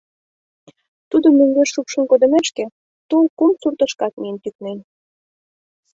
[1.09, 2.65] Тудым мӧҥгеш шупшын кондымешке,
[3.09, 4.79] тул кум суртышкат миен тӱкнен.